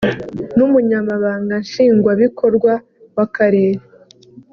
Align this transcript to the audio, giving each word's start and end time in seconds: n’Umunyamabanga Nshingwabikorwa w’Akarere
n’Umunyamabanga 0.57 1.53
Nshingwabikorwa 1.65 2.73
w’Akarere 3.15 3.81